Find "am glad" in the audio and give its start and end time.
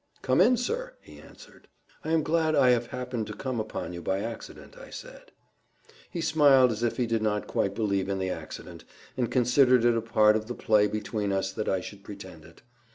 2.11-2.55